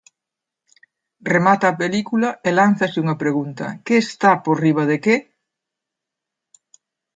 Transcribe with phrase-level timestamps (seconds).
[1.33, 5.15] Remata a película e lánzase unha pregunta: que está por riba de que?